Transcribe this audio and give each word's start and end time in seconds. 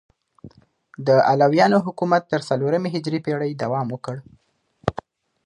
د 1.07 1.09
علویانو 1.29 1.77
حکومت 1.85 2.23
تر 2.33 2.41
څلورمې 2.49 2.89
هجري 2.95 3.19
پیړۍ 3.25 3.51
دوام 3.63 3.87
وکړ. 3.91 4.15